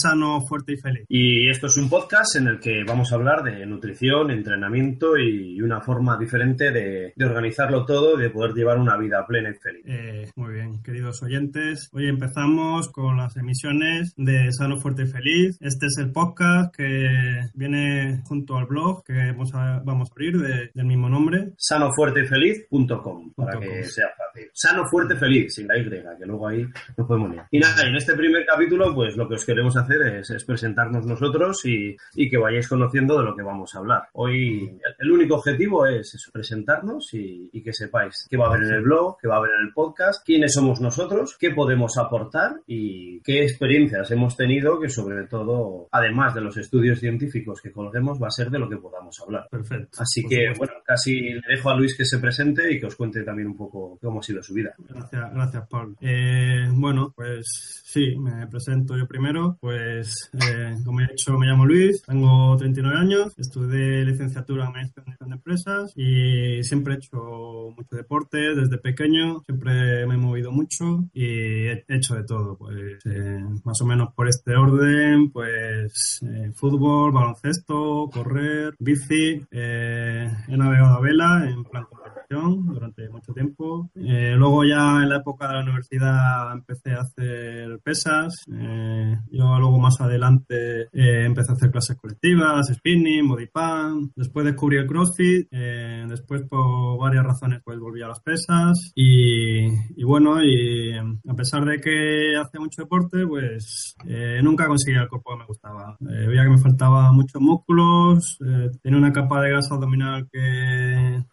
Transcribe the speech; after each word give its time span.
Sano, 0.00 0.40
Fuerte 0.46 0.74
y 0.74 0.76
Feliz. 0.76 1.04
Y 1.08 1.48
esto 1.48 1.66
es 1.66 1.76
un 1.76 1.88
podcast 1.88 2.36
en 2.36 2.48
el 2.48 2.60
que 2.60 2.84
vamos 2.84 3.12
a 3.12 3.16
hablar 3.16 3.42
de 3.42 3.64
nutrición, 3.66 4.30
entrenamiento 4.30 5.16
y 5.18 5.60
una 5.60 5.80
forma 5.80 6.16
diferente 6.18 6.70
de, 6.70 7.12
organizarlo 7.24 7.84
todo 7.84 8.18
y 8.18 8.22
de 8.22 8.30
poder 8.30 8.52
llevar 8.52 8.78
una 8.78 8.96
vida 8.96 9.26
plena 9.26 9.50
y 9.50 9.54
feliz. 9.54 9.82
Eh, 9.86 10.30
muy 10.36 10.54
bien, 10.54 10.82
queridos 10.82 11.22
oyentes. 11.22 11.88
Hoy 11.92 12.08
empezamos 12.08 12.88
con 12.90 13.16
las 13.16 13.36
emisiones 13.36 14.14
de 14.16 14.52
Sano, 14.52 14.78
Fuerte 14.78 15.02
y 15.02 15.06
Feliz. 15.06 15.56
Este 15.60 15.86
es 15.86 15.96
el 15.98 16.12
podcast 16.12 16.74
que 16.74 17.08
viene 17.54 18.22
junto 18.24 18.56
al 18.56 18.66
blog 18.66 19.04
que 19.04 19.32
vamos 19.32 19.54
a, 19.54 19.80
vamos 19.84 20.10
a 20.10 20.12
abrir 20.12 20.38
del 20.38 20.86
mismo 20.86 21.08
nombre. 21.08 21.52
sanofuertefeliz.com 21.56 23.32
para 23.34 23.58
que 23.58 23.84
sea 23.84 24.08
fácil. 24.16 24.25
Sano, 24.52 24.86
Fuerte, 24.86 25.16
Feliz, 25.16 25.54
sin 25.54 25.66
la 25.66 25.78
Y, 25.78 25.88
que 25.88 26.26
luego 26.26 26.48
ahí 26.48 26.66
nos 26.96 27.06
podemos 27.06 27.34
ir. 27.34 27.42
Y 27.50 27.58
nada, 27.58 27.86
en 27.86 27.96
este 27.96 28.14
primer 28.14 28.44
capítulo, 28.46 28.94
pues 28.94 29.16
lo 29.16 29.28
que 29.28 29.34
os 29.34 29.44
queremos 29.44 29.76
hacer 29.76 30.02
es, 30.02 30.44
presentarnos 30.44 31.06
nosotros 31.06 31.60
y, 31.64 31.96
que 32.28 32.38
vayáis 32.38 32.68
conociendo 32.68 33.18
de 33.18 33.24
lo 33.24 33.36
que 33.36 33.42
vamos 33.42 33.74
a 33.74 33.78
hablar. 33.78 34.08
Hoy 34.12 34.78
el 34.98 35.10
único 35.10 35.36
objetivo 35.36 35.86
es 35.86 36.30
presentarnos 36.32 37.10
y, 37.12 37.62
que 37.62 37.72
sepáis 37.72 38.26
qué 38.30 38.36
va 38.36 38.46
a 38.46 38.48
haber 38.50 38.62
en 38.62 38.74
el 38.74 38.82
blog, 38.82 39.18
qué 39.20 39.26
va 39.26 39.36
a 39.36 39.38
haber 39.38 39.50
en 39.58 39.66
el 39.66 39.72
podcast, 39.72 40.24
quiénes 40.24 40.54
somos 40.54 40.80
nosotros, 40.80 41.36
qué 41.38 41.50
podemos 41.50 41.98
aportar 41.98 42.60
y 42.66 43.20
qué 43.22 43.42
experiencias 43.42 44.10
hemos 44.12 44.36
tenido 44.36 44.78
que 44.80 44.88
sobre 44.88 45.26
todo, 45.26 45.88
además 45.90 46.34
de 46.34 46.40
los 46.40 46.56
estudios 46.56 47.00
científicos 47.00 47.60
que 47.60 47.72
colguemos, 47.72 48.22
va 48.22 48.28
a 48.28 48.30
ser 48.30 48.50
de 48.50 48.58
lo 48.58 48.68
que 48.68 48.76
podamos 48.76 49.20
hablar. 49.20 49.48
Perfecto. 49.50 49.98
Así 50.00 50.24
que, 50.26 50.52
bueno, 50.56 50.74
casi 50.84 51.20
le 51.20 51.42
dejo 51.48 51.70
a 51.70 51.76
Luis 51.76 51.96
que 51.96 52.04
se 52.04 52.18
presente 52.18 52.72
y 52.72 52.78
que 52.78 52.86
os 52.86 52.96
cuente 52.96 53.22
también 53.22 53.48
un 53.48 53.56
poco 53.56 53.98
cómo 54.00 54.22
sido 54.26 54.42
su 54.42 54.54
vida. 54.54 54.74
Gracias, 54.78 55.32
gracias 55.32 55.68
Pablo. 55.68 55.96
Eh, 56.00 56.68
bueno, 56.72 57.12
pues 57.14 57.82
sí, 57.84 58.16
me 58.18 58.46
presento 58.48 58.96
yo 58.96 59.06
primero. 59.06 59.56
Pues, 59.60 60.30
eh, 60.34 60.76
como 60.84 61.00
he 61.00 61.06
dicho, 61.06 61.38
me 61.38 61.46
llamo 61.46 61.64
Luis, 61.64 62.02
tengo 62.02 62.56
39 62.56 62.98
años, 62.98 63.34
estudié 63.38 64.04
licenciatura 64.04 64.64
en 64.64 64.70
Administración 64.70 65.28
de 65.28 65.36
Empresas 65.36 65.92
y 65.96 66.62
siempre 66.62 66.94
he 66.94 66.96
hecho 66.96 67.72
mucho 67.76 67.96
deporte 67.96 68.54
desde 68.54 68.78
pequeño, 68.78 69.40
siempre 69.44 70.06
me 70.06 70.14
he 70.14 70.18
movido 70.18 70.50
mucho 70.50 71.04
y 71.12 71.66
he 71.66 71.84
hecho 71.88 72.14
de 72.14 72.24
todo, 72.24 72.56
pues 72.56 72.98
eh, 73.06 73.44
más 73.64 73.80
o 73.80 73.86
menos 73.86 74.12
por 74.14 74.28
este 74.28 74.56
orden, 74.56 75.30
pues 75.30 76.20
eh, 76.22 76.50
fútbol, 76.54 77.12
baloncesto, 77.12 78.10
correr, 78.12 78.74
bici, 78.78 79.46
he 79.50 80.28
navegado 80.48 80.96
a 80.96 81.00
vela 81.00 81.48
en 81.48 81.64
plan 81.64 81.86
durante 82.28 83.08
mucho 83.08 83.32
tiempo. 83.32 83.90
Eh, 83.94 84.34
luego 84.36 84.64
ya 84.64 85.02
en 85.02 85.08
la 85.08 85.16
época 85.18 85.48
de 85.48 85.54
la 85.54 85.62
universidad 85.62 86.52
empecé 86.52 86.92
a 86.92 87.00
hacer 87.00 87.78
pesas. 87.82 88.44
Eh, 88.52 89.16
yo 89.30 89.58
luego 89.58 89.78
más 89.78 90.00
adelante 90.00 90.82
eh, 90.92 91.24
empecé 91.24 91.52
a 91.52 91.54
hacer 91.54 91.70
clases 91.70 91.96
colectivas, 91.96 92.66
spinning, 92.72 93.28
body 93.28 93.46
pump. 93.46 94.12
Después 94.16 94.46
descubrí 94.46 94.76
el 94.76 94.86
CrossFit. 94.86 95.48
después 95.50 96.42
por 96.42 96.98
varias 96.98 97.24
razones 97.24 97.60
pues 97.64 97.78
volví 97.78 98.02
a 98.02 98.08
las 98.08 98.20
pesas. 98.20 98.92
Y, 98.94 99.66
y 99.66 100.04
bueno, 100.04 100.42
y 100.42 100.94
a 100.94 101.34
pesar 101.36 101.64
de 101.64 101.80
que 101.80 102.36
hacía 102.36 102.60
mucho 102.60 102.82
deporte, 102.82 103.26
pues 103.26 103.96
nunca 104.42 104.66
conseguía 104.66 105.02
el 105.02 105.08
cuerpo 105.08 105.32
que 105.32 105.38
me 105.38 105.46
gustaba. 105.46 105.96
veía 106.00 106.44
que 106.44 106.50
me 106.50 106.58
faltaba 106.58 107.12
muchos 107.12 107.40
músculos, 107.40 108.38
tenía 108.82 108.98
una 108.98 109.12
capa 109.12 109.40
de 109.42 109.50
gas 109.50 109.70
abdominal 109.70 110.28
que 110.30 111.24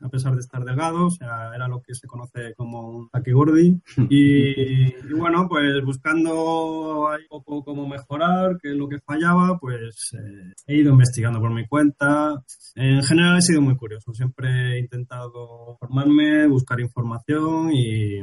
a 0.00 0.08
pesar 0.08 0.34
de 0.34 0.40
estar 0.40 0.64
delgado, 0.64 1.06
o 1.06 1.10
sea, 1.10 1.54
era 1.54 1.68
lo 1.68 1.80
que 1.82 1.94
se 1.94 2.06
conoce 2.06 2.54
como 2.56 2.90
un 2.90 3.08
gordi. 3.32 3.80
Y, 4.10 4.88
y, 4.88 5.12
bueno, 5.16 5.46
pues 5.48 5.84
buscando 5.84 7.08
ahí 7.08 7.22
un 7.30 7.42
poco 7.42 7.64
cómo 7.64 7.86
mejorar, 7.86 8.56
qué 8.60 8.70
es 8.70 8.76
lo 8.76 8.88
que 8.88 9.00
fallaba, 9.00 9.58
pues 9.58 10.12
eh, 10.14 10.54
he 10.66 10.78
ido 10.78 10.92
investigando 10.92 11.40
por 11.40 11.52
mi 11.52 11.66
cuenta. 11.66 12.42
En 12.74 13.02
general 13.02 13.38
he 13.38 13.42
sido 13.42 13.60
muy 13.60 13.76
curioso, 13.76 14.14
siempre 14.14 14.76
he 14.76 14.80
intentado 14.80 15.76
formarme, 15.78 16.46
buscar 16.46 16.80
información 16.80 17.70
y, 17.72 18.20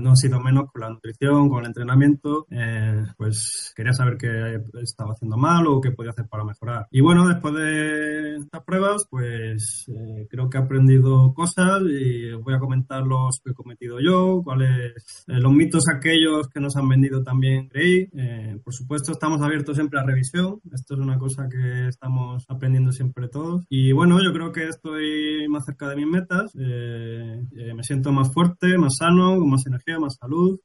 no 0.00 0.12
ha 0.12 0.16
sido 0.16 0.40
menos 0.40 0.70
con 0.70 0.82
la 0.82 0.90
nutrición, 0.90 1.48
con 1.48 1.60
el 1.60 1.66
entrenamiento, 1.66 2.46
eh, 2.50 3.04
pues 3.16 3.72
quería 3.76 3.92
saber 3.92 4.16
qué 4.16 4.60
estaba 4.82 5.12
haciendo 5.12 5.36
mal 5.36 5.66
o 5.66 5.80
qué 5.80 5.90
podía 5.90 6.10
hacer 6.10 6.26
para 6.28 6.44
mejorar. 6.44 6.86
Y 6.90 7.00
bueno, 7.00 7.28
después 7.28 7.54
de 7.54 8.36
estas 8.36 8.62
pruebas, 8.64 9.06
pues 9.08 9.86
eh, 9.88 10.26
creo 10.28 10.48
que 10.48 10.58
he 10.58 10.60
aprendido 10.82 11.32
cosas 11.32 11.82
y 11.88 12.32
voy 12.32 12.54
a 12.54 12.58
comentar 12.58 13.06
los 13.06 13.40
que 13.42 13.52
he 13.52 13.54
cometido 13.54 14.00
yo, 14.00 14.42
cuáles 14.42 15.24
eh, 15.28 15.38
los 15.38 15.52
mitos 15.52 15.84
aquellos 15.88 16.48
que 16.48 16.60
nos 16.60 16.76
han 16.76 16.88
vendido 16.88 17.22
también 17.22 17.68
creí. 17.68 18.08
Eh, 18.12 18.58
por 18.64 18.74
supuesto, 18.74 19.12
estamos 19.12 19.40
abiertos 19.42 19.76
siempre 19.76 20.00
a 20.00 20.04
revisión. 20.04 20.60
Esto 20.72 20.94
es 20.94 21.00
una 21.00 21.18
cosa 21.18 21.48
que 21.48 21.88
estamos 21.88 22.44
aprendiendo 22.48 22.90
siempre 22.92 23.28
todos. 23.28 23.64
Y 23.68 23.92
bueno, 23.92 24.18
yo 24.22 24.32
creo 24.32 24.52
que 24.52 24.68
estoy 24.68 25.48
más 25.48 25.64
cerca 25.64 25.88
de 25.88 25.96
mis 25.96 26.06
metas. 26.06 26.52
Eh, 26.58 27.42
me 27.74 27.84
siento 27.84 28.10
más 28.12 28.32
fuerte, 28.32 28.76
más 28.76 28.96
sano, 28.98 29.38
con 29.38 29.50
más 29.50 29.66
energía, 29.66 29.98
más 29.98 30.16
salud. 30.16 30.58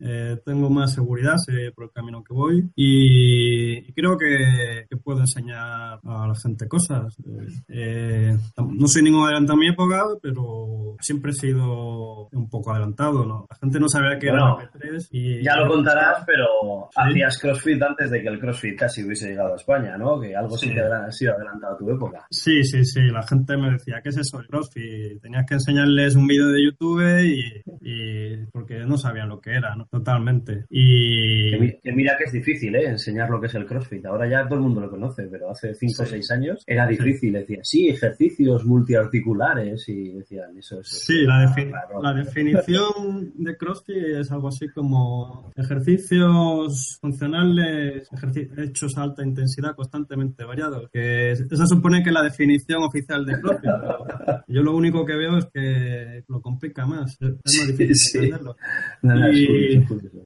tengo 0.46 0.70
más 0.70 0.94
seguridad 0.94 1.36
sé 1.38 1.72
por 1.76 1.86
el 1.86 1.92
camino 1.92 2.24
que 2.24 2.34
voy. 2.34 2.70
Y, 2.76 3.92
creo 3.94 4.18
que, 4.18 4.86
que, 4.90 4.98
puedo 4.98 5.22
enseñar 5.22 6.00
a 6.04 6.28
la 6.28 6.36
gente 6.36 6.68
cosas. 6.68 7.16
no 7.18 8.88
soy 8.88 9.04
ningún 9.04 9.24
adelantado 9.24 9.58
a 9.58 9.62
mi 9.62 9.68
época, 9.70 10.04
pero 10.22 10.95
siempre 11.00 11.31
he 11.31 11.35
sido 11.35 12.28
un 12.31 12.50
poco 12.50 12.72
adelantado, 12.72 13.25
¿no? 13.25 13.45
La 13.50 13.57
gente 13.57 13.79
no 13.79 13.88
sabía 13.88 14.18
que 14.19 14.28
era 14.28 14.56
MP3 14.56 15.07
y... 15.12 15.44
Ya 15.44 15.56
lo 15.57 15.68
contarás, 15.68 16.23
pero 16.25 16.90
hacías 16.95 17.38
CrossFit 17.40 17.81
antes 17.81 18.12
de 18.12 18.22
que 18.22 18.28
el 18.28 18.40
CrossFit 18.40 18.78
casi 18.78 19.03
hubiese 19.03 19.29
llegado 19.29 19.53
a 19.53 19.56
España, 19.56 19.97
¿no? 19.97 20.19
Que 20.19 20.35
algo 20.35 20.57
sí, 20.57 20.73
que 20.73 20.81
ha 20.81 21.12
sido 21.12 21.34
adelantado 21.34 21.75
a 21.75 21.78
tu 21.78 21.90
época. 21.90 22.25
Sí, 22.29 22.63
sí, 22.63 22.84
sí. 22.84 23.01
La 23.12 23.23
gente 23.23 23.57
me 23.57 23.72
decía, 23.72 24.01
¿qué 24.01 24.09
es 24.09 24.18
eso 24.18 24.40
el 24.40 24.47
CrossFit? 24.47 25.22
Tenías 25.22 25.45
que 25.45 25.56
enseñarles 25.56 26.16
un 26.16 26.28
vídeo 26.28 26.47
de 26.47 26.63
YouTube 26.63 26.97
y, 27.81 28.45
porque 28.51 28.79
no 28.85 28.97
sabían 28.97 29.29
lo 29.29 29.39
que 29.39 29.51
era, 29.51 29.75
¿no? 29.75 29.85
Totalmente. 29.88 30.66
Y... 30.69 31.51
Que, 31.81 31.91
mira 31.94 32.18
que 32.18 32.25
es 32.25 32.31
difícil, 32.31 32.75
¿eh? 32.75 32.89
Enseñar 32.89 33.29
lo 33.29 33.39
que 33.39 33.47
es 33.47 33.56
el 33.56 33.66
CrossFit. 33.66 34.06
Ahora 34.06 34.28
ya 34.29 34.45
todo 34.45 34.56
el 34.56 34.62
mundo 34.62 34.81
lo 34.81 34.89
conoce, 34.89 35.28
pero 35.29 35.51
hace 35.51 35.74
5 35.74 36.03
o 36.03 36.06
6 36.06 36.31
años 36.31 36.63
era 36.66 36.88
difícil. 36.88 37.34
Decía, 37.34 37.59
sí, 37.63 37.89
ejercicios 37.89 38.66
multiarticulares 38.66 39.88
y 39.89 39.97
decían, 40.09 40.58
eso 40.58 40.80
es... 40.80 40.88
Sí, 40.88 41.24
la, 41.24 41.53
la 42.02 42.13
definición 42.13 43.31
de 43.35 43.58
CrossFit 43.58 44.19
es 44.19 44.31
algo 44.31 44.50
así 44.50 44.69
como 44.69 45.52
ejercicios 45.56 46.97
funcionales 47.02 48.09
hechos 48.57 48.97
a 48.97 49.03
alta 49.03 49.24
intensidad 49.24 49.75
constantemente 49.75 50.44
variados. 50.44 50.90
Que 50.91 51.31
eso 51.31 51.68
supone 51.68 52.03
que 52.03 52.12
la 52.12 52.24
definición 52.24 52.84
oficial 52.84 53.25
de 53.25 53.40
CrossFit. 53.40 53.69
yo 54.47 54.62
lo 54.62 54.75
único 54.75 55.06
que 55.06 55.16
veo 55.16 55.38
es 55.38 55.47
que 55.53 56.24
lo 56.28 56.41
complica 56.41 56.86
más. 56.86 57.18
Es 57.22 57.59
más 57.59 57.68
difícil 57.68 58.25
entenderlo. 58.25 58.56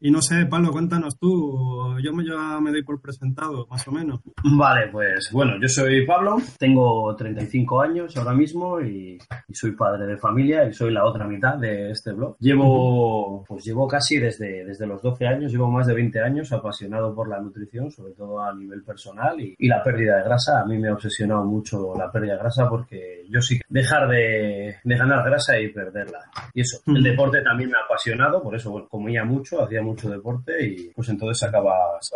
y, 0.01 0.11
no 0.11 0.21
sé, 0.21 0.45
Pablo, 0.45 0.71
cuéntanos 0.71 1.17
tú. 1.17 1.97
Yo 2.03 2.13
me, 2.13 2.25
ya 2.25 2.59
me 2.59 2.71
doy 2.71 2.83
por 2.83 3.01
presentado, 3.01 3.67
más 3.69 3.87
o 3.87 3.91
menos. 3.91 4.21
Vale, 4.43 4.89
pues 4.91 5.29
bueno, 5.31 5.53
yo 5.61 5.67
soy 5.67 6.05
Pablo, 6.05 6.37
tengo 6.57 7.15
35 7.15 7.81
años 7.81 8.17
ahora 8.17 8.33
mismo 8.33 8.81
y, 8.81 9.17
y 9.47 9.53
soy 9.61 9.73
padre 9.73 10.07
de 10.07 10.17
familia 10.17 10.66
y 10.66 10.73
soy 10.73 10.91
la 10.91 11.05
otra 11.05 11.27
mitad 11.27 11.55
de 11.55 11.91
este 11.91 12.13
blog. 12.13 12.35
Llevo, 12.39 13.45
pues 13.47 13.63
llevo 13.63 13.88
casi 13.88 14.17
desde, 14.17 14.66
desde 14.66 14.88
los 14.88 15.03
12 15.03 15.27
años, 15.27 15.51
llevo 15.51 15.69
más 15.69 15.85
de 15.85 15.94
20 15.94 16.19
años 16.19 16.51
apasionado 16.51 17.13
por 17.13 17.29
la 17.29 17.40
nutrición, 17.40 17.91
sobre 17.91 18.13
todo 18.13 18.41
a 18.41 18.55
nivel 18.55 18.84
personal 18.84 19.40
y, 19.40 19.55
y 19.59 19.67
la 19.67 19.84
pérdida 19.84 20.17
de 20.17 20.23
grasa. 20.23 20.61
A 20.61 20.66
mí 20.66 20.79
me 20.79 20.90
ha 20.90 20.93
obsesionado 20.93 21.43
mucho 21.43 21.93
la 21.96 22.11
pérdida 22.11 22.34
de 22.34 22.40
grasa 22.40 22.67
porque 22.67 23.23
yo 23.29 23.40
sí 23.40 23.59
dejar 23.69 24.09
de, 24.09 24.78
de 24.84 24.97
ganar 24.97 25.23
grasa 25.23 25.59
y 25.59 25.69
perderla. 25.69 26.19
Y 26.55 26.61
eso, 26.61 26.81
el 26.87 27.03
deporte 27.03 27.41
también 27.43 27.69
me 27.69 27.78
ha 27.78 27.85
apasionado, 27.85 28.41
por 28.41 28.55
eso 28.55 28.72
bueno, 28.72 28.87
comía 28.90 29.23
mucho, 29.23 29.63
hacía 29.63 29.84
mucho 29.84 30.09
deporte 30.09 30.66
y 30.66 30.90
pues 30.90 31.08
entonces 31.09 31.37
se 31.37 31.46
acaba, 31.46 31.75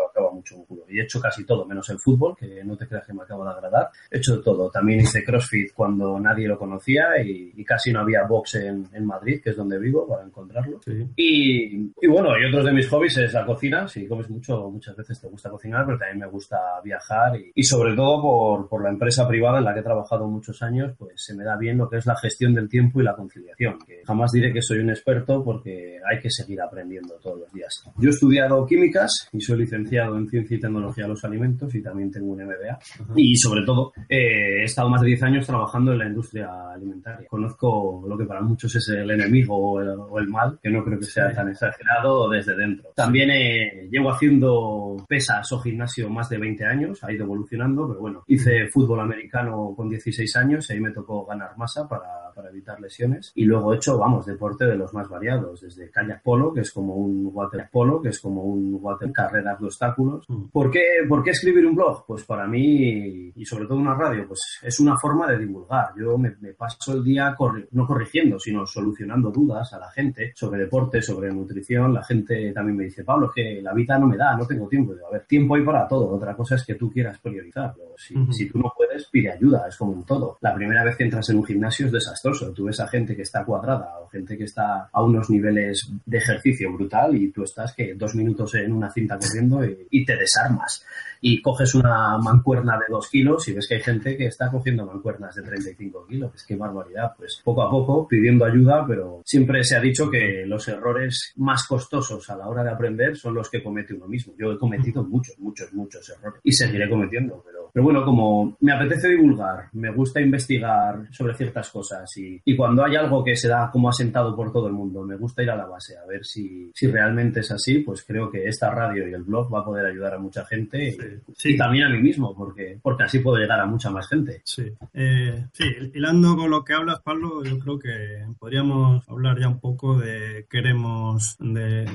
acaba 0.10 0.32
mucho 0.46 0.58
músculo. 0.58 0.84
Y 0.90 1.00
he 1.00 1.04
hecho 1.04 1.20
casi 1.20 1.44
todo, 1.46 1.66
menos 1.66 1.90
el 1.90 2.00
fútbol, 2.00 2.36
que 2.38 2.64
no 2.64 2.78
te 2.78 2.88
creas 2.88 3.06
que 3.06 3.14
me 3.14 3.24
acaba 3.24 3.46
de 3.46 3.52
agradar. 3.52 3.90
He 4.12 4.18
hecho 4.18 4.42
todo. 4.42 4.70
También 4.70 5.02
hice 5.02 5.24
CrossFit 5.24 5.74
cuando 5.74 6.20
nadie 6.20 6.48
lo 6.48 6.58
conocía 6.58 7.22
y, 7.24 7.54
y 7.56 7.66
casi 7.66 7.92
no 7.92 8.02
había 8.02 8.24
box 8.24 8.56
en, 8.56 8.86
en 8.94 9.06
Madrid, 9.06 9.42
que 9.44 9.50
es 9.52 9.58
donde 9.58 9.80
vivo, 9.80 10.08
para 10.08 10.24
encontrarlo. 10.24 10.80
Y, 11.16 11.92
y, 12.02 12.08
bueno, 12.08 12.30
y 12.40 12.48
otros 12.48 12.66
de 12.66 12.74
mis 12.74 12.88
hobbies 12.90 13.18
es 13.18 13.34
la 13.34 13.46
cocina. 13.46 13.88
Si 13.88 14.08
comes 14.08 14.30
mucho, 14.30 14.70
muchas 14.70 14.96
veces 14.96 15.20
te 15.20 15.28
gusta 15.28 15.50
cocinar, 15.50 15.86
pero 15.86 15.98
también 15.98 16.20
me 16.20 16.28
gusta 16.28 16.58
viajar 16.84 17.36
y, 17.38 17.52
y 17.56 17.64
sobre 17.64 17.96
todo 17.96 18.22
por, 18.22 18.70
por, 18.70 18.84
la 18.84 18.90
empresa 18.90 19.28
privada 19.28 19.60
en 19.60 19.66
la 19.66 19.74
que 19.74 19.80
he 19.80 19.84
trabajado 19.84 20.28
muchos 20.28 20.62
años, 20.62 20.94
pues 20.98 21.14
se 21.16 21.34
me 21.36 21.44
da 21.44 21.58
bien 21.58 21.78
lo 21.78 21.90
que 21.90 21.98
es 21.98 22.06
la 22.06 22.16
gestión 22.16 22.54
del 22.54 22.70
tiempo 22.70 23.02
y 23.02 23.04
la 23.04 23.16
conciliación. 23.16 23.80
Que 23.86 24.04
jamás 24.06 24.32
diré 24.32 24.54
que 24.54 24.62
soy 24.62 24.80
un 24.80 24.90
experto 24.90 25.44
porque 25.44 26.00
hay 26.08 26.20
que 26.20 26.30
seguir 26.30 26.62
aprendiendo 26.62 27.16
todos 27.22 27.40
los 27.40 27.54
días. 27.54 27.84
Yo 27.98 28.10
he 28.10 28.14
estudiado 28.14 28.66
químicas 28.66 29.30
y 29.32 29.42
soy 29.42 29.60
licenciado 29.60 30.18
en 30.18 30.28
ciencia 30.36 30.58
y 30.58 30.60
tecnología 30.60 31.06
de 31.06 31.10
los 31.10 31.24
alimentos 31.24 31.74
y 31.76 31.82
también 31.82 32.12
tengo 32.12 32.34
un 32.34 32.44
MBA. 32.44 32.80
Y 33.16 33.36
sobre 33.38 33.64
todo, 33.66 33.94
eh, 34.10 34.62
he 34.62 34.64
estado 34.64 34.90
más 34.90 35.02
de 35.02 35.08
10 35.08 35.24
años 35.24 35.48
trabajando 35.48 35.94
en 35.94 36.00
la 36.00 36.08
industria 36.08 36.50
alimentaria. 36.74 37.28
Conozco 37.28 38.04
lo 38.08 38.18
que 38.18 38.26
para 38.26 38.42
muchos 38.42 38.76
es 38.76 38.90
el 38.90 39.10
enemigo 39.10 39.56
o 39.58 40.20
el, 40.20 40.28
mal, 40.28 40.60
que 40.62 40.70
no 40.70 40.84
creo 40.84 41.00
que 41.00 41.06
sea 41.06 41.34
tan 41.34 41.50
exagerado 41.50 42.30
desde 42.30 42.56
dentro. 42.56 42.90
También 42.96 43.30
eh, 43.32 43.88
llevo 43.90 44.12
haciendo 44.12 45.06
pesas 45.08 45.52
o 45.52 45.60
gimnasio 45.60 46.10
más 46.10 46.30
de 46.30 46.38
20 46.38 46.66
años, 46.66 47.04
ha 47.04 47.12
ido 47.12 47.24
evolucionando, 47.24 47.88
pero 47.88 48.00
bueno, 48.00 48.24
hice 48.28 48.68
fútbol 48.68 49.00
americano 49.00 49.74
con 49.76 49.90
16 49.90 50.36
años 50.36 50.70
y 50.70 50.74
ahí 50.74 50.80
me 50.80 50.92
tocó 50.92 51.26
ganar 51.26 51.58
masa 51.58 51.88
para, 51.88 52.34
para 52.36 52.50
evitar 52.50 52.80
lesiones. 52.80 53.32
Y 53.36 53.46
luego 53.46 53.74
he 53.74 53.78
hecho, 53.78 53.98
vamos, 53.98 54.26
deporte 54.26 54.66
de 54.66 54.76
los 54.76 54.94
más 54.94 55.08
variados, 55.08 55.62
desde 55.62 55.90
kayak 55.90 56.22
polo, 56.22 56.54
que 56.54 56.62
es 56.62 56.72
como 56.72 56.96
un 56.96 57.30
water 57.34 57.68
polo, 57.72 58.02
que 58.02 58.10
es 58.10 58.20
como 58.20 58.44
un 58.44 58.78
water 58.82 59.12
carreras 59.12 59.60
de 59.60 59.66
obstáculos. 59.66 60.25
¿Por 60.52 60.72
qué, 60.72 60.84
¿Por 61.08 61.24
qué 61.24 61.32
escribir 61.32 61.66
un 61.66 61.76
blog? 61.76 62.06
Pues 62.06 62.24
para 62.24 62.48
mí, 62.48 63.32
y 63.36 63.46
sobre 63.46 63.66
todo 63.66 63.78
una 63.78 63.96
radio, 63.96 64.28
pues 64.28 64.60
es 64.62 64.80
una 64.80 64.98
forma 64.98 65.28
de 65.28 65.38
divulgar. 65.40 65.90
Yo 65.98 66.18
me, 66.18 66.32
paso 66.58 66.94
el 66.94 67.04
día 67.04 67.36
no 67.72 67.88
corrigiendo, 67.88 68.40
sino 68.40 68.66
solucionando 68.66 69.32
dudas 69.32 69.74
a 69.74 69.80
la 69.80 69.90
gente 69.92 70.32
sobre 70.36 70.62
deporte, 70.62 71.02
sobre 71.02 71.32
nutrición. 71.32 71.94
La 71.94 72.04
gente 72.04 72.52
también 72.54 72.78
me 72.78 72.84
dice, 72.86 73.04
Pablo, 73.04 73.28
es 73.28 73.34
que 73.36 73.62
la 73.62 73.74
vida 73.74 73.98
no 73.98 74.08
me 74.08 74.18
da, 74.18 74.36
no 74.36 74.46
tengo 74.46 74.68
tiempo. 74.68 74.94
a 75.08 75.12
ver, 75.12 75.26
tiempo 75.26 75.56
hay 75.56 75.64
para 75.64 75.88
todo. 75.88 76.10
Otra 76.10 76.36
cosa 76.36 76.56
es 76.56 76.66
que 76.66 76.76
tú 76.76 76.92
quieras 76.92 77.20
priorizarlo. 77.20 77.84
Si, 77.98 78.16
si 78.32 78.50
tú 78.50 78.60
no 78.60 78.74
puedes, 78.76 79.06
pide 79.08 79.32
ayuda, 79.32 79.68
es 79.68 79.78
como 79.78 79.94
en 79.94 80.04
todo. 80.04 80.38
La 80.42 80.54
primera 80.54 80.84
vez 80.84 80.96
que 80.96 81.04
entras 81.04 81.30
en 81.30 81.38
un 81.38 81.46
gimnasio 81.46 81.86
es 81.86 81.92
desastroso. 81.92 82.52
Tú 82.54 82.66
ves 82.66 82.80
a 82.80 82.88
gente 82.88 83.16
que 83.16 83.22
está 83.22 83.44
cuadrada 83.46 84.00
o 84.00 84.08
gente 84.08 84.38
que 84.38 84.46
está 84.46 84.90
a 84.92 85.04
unos 85.04 85.30
niveles 85.30 85.92
de 86.06 86.18
ejercicio 86.18 86.72
brutal 86.74 87.16
y 87.16 87.32
tú 87.32 87.44
estás 87.44 87.74
que 87.74 87.94
dos 87.96 88.16
minutos 88.16 88.56
en 88.56 88.72
una 88.72 88.92
cinta 88.92 89.18
corriendo 89.18 89.64
y, 89.66 90.05
te 90.06 90.16
desarmas. 90.16 90.86
Y 91.22 91.42
coges 91.42 91.74
una 91.74 92.18
mancuerna 92.20 92.78
de 92.78 92.86
dos 92.90 93.10
kilos 93.10 93.48
y 93.48 93.54
ves 93.54 93.68
que 93.68 93.76
hay 93.76 93.82
gente 93.82 94.16
que 94.16 94.28
está 94.28 94.52
cogiendo 94.52 94.86
mancuernas 94.86 95.34
de 95.36 95.42
35 95.42 96.06
kilos. 96.08 96.36
Es 96.36 96.44
que 96.44 96.56
barbaridad. 96.56 97.14
Pues 97.18 97.42
poco 97.44 97.64
a 97.64 97.70
poco, 97.70 98.08
pidiendo 98.08 98.46
ayuda, 98.46 98.86
pero 98.88 99.22
siempre 99.26 99.64
se 99.64 99.76
ha 99.76 99.80
dicho 99.80 100.10
que 100.10 100.46
los 100.46 100.68
errores 100.68 101.34
más 101.38 101.66
costosos 101.66 102.30
a 102.30 102.36
la 102.36 102.48
hora 102.48 102.64
de 102.64 102.70
aprender 102.70 103.18
son 103.18 103.34
los 103.34 103.50
que 103.50 103.64
comete 103.64 103.94
uno 103.94 104.08
mismo. 104.08 104.34
Yo 104.38 104.52
he 104.52 104.60
cometido 104.60 105.04
muchos, 105.04 105.40
muchos, 105.40 105.74
muchos 105.74 106.08
errores 106.10 106.42
y 106.44 106.52
seguiré 106.52 106.90
cometiendo, 106.90 107.44
pero, 107.46 107.65
pero 107.76 107.84
bueno, 107.84 108.06
como 108.06 108.56
me 108.62 108.72
apetece 108.72 109.10
divulgar, 109.10 109.68
me 109.74 109.92
gusta 109.92 110.22
investigar 110.22 111.08
sobre 111.12 111.36
ciertas 111.36 111.70
cosas 111.70 112.16
y, 112.16 112.42
y 112.46 112.56
cuando 112.56 112.86
hay 112.86 112.96
algo 112.96 113.22
que 113.22 113.36
se 113.36 113.50
da 113.50 113.70
como 113.70 113.90
asentado 113.90 114.34
por 114.34 114.54
todo 114.54 114.68
el 114.68 114.74
mundo, 114.74 115.04
me 115.04 115.18
gusta 115.18 115.44
ir 115.44 115.50
a 115.50 115.58
la 115.58 115.66
base 115.66 115.98
a 115.98 116.06
ver 116.06 116.26
si, 116.26 116.72
si 116.74 116.88
realmente 116.88 117.42
es 117.42 117.52
así, 117.52 117.80
pues 117.80 118.04
creo 118.04 118.32
que 118.32 118.46
esta 118.48 118.72
radio 118.72 119.10
y 119.10 119.14
el 119.14 119.24
blog 119.24 119.54
va 119.54 119.60
a 119.60 119.66
poder 119.66 119.86
ayudar 119.88 120.14
a 120.14 120.20
mucha 120.20 120.46
gente 120.46 120.96
y, 121.44 121.58
también 121.58 121.86
a 121.86 121.90
mí 121.90 122.02
mismo, 122.02 122.36
porque, 122.36 122.80
porque 122.82 123.04
así 123.04 123.20
puedo 123.20 123.38
llegar 123.38 123.60
a 123.60 123.66
mucha 123.66 123.90
más 123.90 124.08
gente. 124.08 124.42
Sí. 124.46 124.72
Eh, 124.94 125.46
sí, 125.52 125.66
hilando 125.94 126.36
con 126.36 126.50
lo 126.50 126.64
que 126.64 126.74
hablas, 126.74 127.02
Pablo, 127.02 127.44
yo 127.44 127.60
creo 127.60 127.78
que 127.78 128.26
podríamos 128.40 129.08
hablar 129.10 129.38
ya 129.38 129.48
un 129.48 129.60
poco 129.60 129.98
de 129.98 130.46
qué 130.50 130.66
queremos 130.66 131.36
de, 131.40 131.86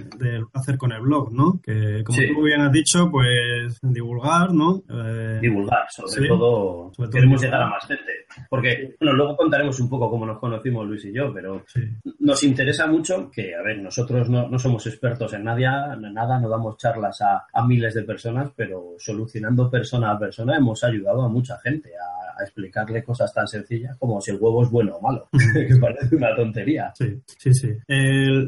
hacer 0.53 0.79
con 0.79 0.93
el 0.93 1.01
blog, 1.01 1.33
¿no? 1.33 1.61
Que 1.63 2.05
como 2.05 2.19
tú 2.19 2.43
bien 2.43 2.61
has 2.61 2.73
dicho, 2.73 3.11
pues 3.11 3.79
divulgar, 3.83 4.53
¿no? 4.53 4.83
Eh, 4.89 5.39
divulgar, 5.41 5.70
sobre, 5.89 6.29
todo, 6.29 6.93
queremos 7.11 7.41
llegar 7.41 7.63
a 7.63 7.67
más 7.69 7.87
gente. 7.87 8.27
Porque, 8.49 8.97
bueno, 9.01 9.15
luego 9.15 9.37
contaremos 9.37 9.79
un 9.81 9.89
poco 9.89 10.11
cómo 10.11 10.27
nos 10.27 10.39
conocimos 10.39 10.87
Luis 10.87 11.05
y 11.05 11.13
yo, 11.13 11.33
pero 11.33 11.65
nos 12.21 12.43
interesa 12.45 12.87
mucho 12.87 13.31
que, 13.31 13.55
a 13.55 13.63
ver, 13.63 13.79
nosotros 13.79 14.29
no, 14.29 14.49
no 14.49 14.59
somos 14.59 14.87
expertos 14.87 15.33
en 15.33 15.45
nada, 15.45 15.97
nada, 15.97 16.39
no 16.39 16.49
damos 16.49 16.77
charlas 16.77 17.21
a, 17.23 17.47
a, 17.53 17.67
miles 17.67 17.95
de 17.95 18.03
personas, 18.03 18.51
pero 18.55 18.95
solucionando 18.99 19.71
persona 19.71 20.13
a 20.13 20.19
persona 20.19 20.57
hemos 20.57 20.83
ayudado 20.85 21.23
a 21.23 21.29
mucha 21.29 21.59
gente 21.59 21.91
a, 21.97 22.20
explicarle 22.45 23.05
cosas 23.05 23.33
tan 23.33 23.47
sencillas 23.47 23.97
como 23.99 24.21
si 24.21 24.31
el 24.31 24.39
huevo 24.41 24.63
es 24.63 24.71
bueno 24.71 24.97
o 24.97 25.03
malo, 25.03 25.29
que 25.55 25.77
parece 25.81 26.17
una 26.17 26.35
tontería. 26.35 26.93
Sí, 26.97 27.21
sí, 27.27 27.55
sí. 27.55 27.69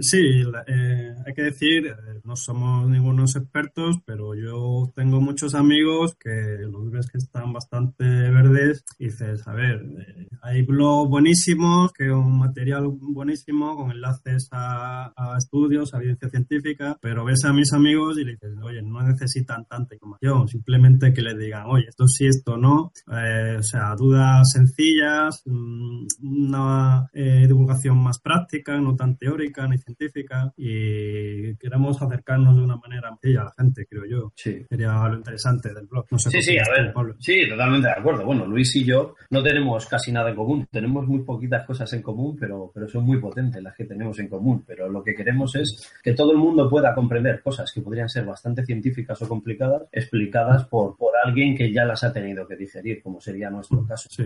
sí, 0.01 0.43
eh, 0.67 1.15
hay 1.27 1.35
que 1.35 1.43
decir, 1.43 1.87
eh, 1.87 2.21
no 2.25 2.37
somos 2.37 2.89
ningunos 2.89 3.37
expertos, 3.37 3.99
pero 4.05 4.35
yo 4.35 4.93
tengo 4.95 5.21
muchos 5.21 5.55
amigos 5.55 6.17
que 6.17 6.59
los 6.61 6.91
ves 6.91 7.09
que 7.11 7.19
están 7.19 7.53
bastante 7.53 8.05
verdes 8.05 8.85
y 8.99 9.07
dices, 9.07 9.47
a 9.47 9.53
ver, 9.53 9.83
eh, 9.99 10.29
hay 10.43 10.63
blogs 10.63 11.11
buenísimos, 11.11 11.93
que 11.93 12.11
un 12.11 12.39
material 12.39 12.89
buenísimo 12.89 13.77
con 13.77 13.91
enlaces 13.91 14.49
a, 14.53 15.13
a 15.17 15.39
estudios, 15.39 15.95
a 15.95 15.99
evidencia 15.99 16.29
científica, 16.29 16.97
pero 17.01 17.25
ves 17.25 17.45
a 17.45 17.53
mis 17.53 17.73
amigos 17.73 18.19
y 18.19 18.25
le 18.25 18.33
dices, 18.33 18.57
oye, 18.63 18.83
no 18.83 19.03
necesitan 19.03 19.65
tanta 19.67 19.95
información, 19.95 20.49
simplemente 20.49 21.13
que 21.13 21.23
les 21.23 21.39
digan, 21.39 21.65
oye, 21.67 21.87
esto 21.89 22.07
sí, 22.07 22.27
esto 22.27 22.57
no, 22.57 22.93
eh, 23.13 23.57
o 23.59 23.63
sea, 23.63 23.82
dudas 23.97 24.51
sencillas, 24.51 25.43
mm, 25.45 26.07
una 26.23 27.09
eh, 27.13 27.45
divulgación 27.47 27.99
más 27.99 28.19
práctica, 28.21 28.79
no 28.79 28.97
tan 28.97 29.17
teórica 29.17 29.67
ni 29.67 29.79
científica, 29.79 30.53
y 30.57 31.57
queremos 31.57 32.01
acercarnos 32.01 32.57
de 32.57 32.63
una 32.63 32.77
manera 32.77 33.11
sencilla 33.11 33.43
a 33.43 33.45
la 33.45 33.53
gente, 33.57 33.87
creo 33.87 34.05
yo. 34.07 34.33
Sí. 34.35 34.65
Sería 34.69 35.09
lo 35.09 35.17
interesante 35.17 35.73
del 35.75 35.87
blog. 35.87 36.07
No 36.11 36.19
sé 36.19 36.31
sí, 36.31 36.43
sí, 36.43 36.57
a 36.59 36.65
ver. 36.71 36.93
sí, 37.19 37.49
totalmente 37.49 37.89
de 37.89 37.95
acuerdo. 37.95 38.25
Bueno, 38.25 38.47
Luis 38.47 38.75
y 38.77 38.85
yo 38.85 39.15
no 39.31 39.43
tenemos 39.43 39.87
casi 39.87 40.13
nada 40.13 40.31
en 40.31 40.37
común, 40.37 40.67
tenemos 40.71 41.07
muy 41.07 41.23
poquitas 41.23 41.67
cosas 41.67 41.93
en 41.93 42.03
común, 42.03 42.37
pero, 42.39 42.71
pero 42.75 42.89
son 42.89 43.05
muy 43.05 43.19
potentes 43.19 43.63
las 43.63 43.75
que 43.75 43.85
tenemos 43.85 44.19
en 44.19 44.29
común, 44.29 44.65
pero 44.67 44.89
lo 44.89 45.03
que 45.03 45.15
queremos 45.15 45.55
es 45.57 45.93
que 46.03 46.15
todo 46.15 46.33
el 46.33 46.39
mundo 46.39 46.69
pueda 46.69 46.95
comprender 46.95 47.43
cosas 47.43 47.73
que 47.73 47.81
podrían 47.81 48.09
ser 48.09 48.25
bastante 48.25 48.65
científicas 48.65 49.21
o 49.23 49.29
complicadas, 49.29 49.83
explicadas 49.93 50.65
por, 50.67 50.97
por 50.97 51.13
alguien 51.25 51.57
que 51.57 51.73
ya 51.73 51.85
las 51.85 52.05
ha 52.05 52.13
tenido 52.13 52.47
que 52.47 52.57
digerir, 52.57 53.03
como 53.03 53.21
sería 53.21 53.51
nuestro 53.51 53.62
caso. 53.87 54.09
Sí, 54.11 54.25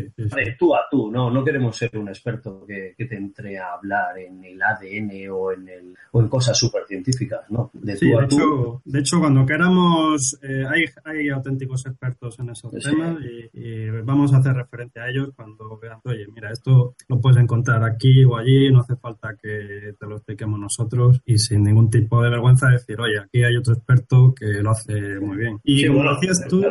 tú 0.58 0.74
a 0.74 0.80
tú, 0.90 1.10
no, 1.10 1.30
no 1.30 1.44
queremos 1.44 1.76
ser 1.76 1.96
un 1.98 2.08
experto 2.08 2.64
que, 2.66 2.94
que, 2.96 3.06
te 3.06 3.16
entre 3.16 3.58
a 3.58 3.72
hablar 3.74 4.18
en 4.18 4.44
el 4.44 4.60
ADN 4.62 5.30
o 5.30 5.52
en, 5.52 5.68
el, 5.68 5.94
o 6.12 6.20
en 6.20 6.28
cosas 6.28 6.58
súper 6.58 6.84
científicas, 6.86 7.40
¿no? 7.50 7.70
De 7.72 7.96
tú 7.96 8.18
a 8.18 8.28
tú. 8.28 8.36
Hecho, 8.36 8.82
de 8.84 9.00
hecho, 9.00 9.18
cuando 9.18 9.46
queramos, 9.46 10.38
eh, 10.42 10.64
hay, 10.68 10.84
hay 11.04 11.28
auténticos 11.28 11.86
expertos 11.86 12.38
en 12.38 12.50
esos 12.50 12.72
temas 12.72 13.18
y, 13.52 13.90
vamos 14.04 14.32
a 14.32 14.38
hacer 14.38 14.54
referencia 14.54 15.02
a 15.02 15.10
ellos 15.10 15.30
cuando 15.34 15.78
vean, 15.78 15.98
oye, 16.04 16.26
mira, 16.32 16.50
esto 16.52 16.94
lo 17.08 17.20
puedes 17.20 17.38
encontrar 17.38 17.82
aquí 17.84 18.24
o 18.24 18.36
allí, 18.36 18.70
no 18.70 18.80
hace 18.80 18.96
falta 18.96 19.36
que 19.40 19.94
te 19.98 20.06
lo 20.06 20.16
expliquemos 20.16 20.58
nosotros 20.58 21.20
y 21.24 21.38
sin 21.38 21.62
ningún 21.62 21.90
tipo 21.90 22.22
de 22.22 22.30
vergüenza 22.30 22.68
decir, 22.68 23.00
oye, 23.00 23.18
aquí 23.18 23.42
hay 23.42 23.56
otro 23.56 23.74
experto 23.74 24.34
que 24.34 24.46
lo 24.62 24.70
hace 24.70 25.18
muy 25.20 25.36
bien. 25.36 25.58
Y 25.64 25.86
como 25.86 26.02
decías 26.12 26.46
tú, 26.48 26.64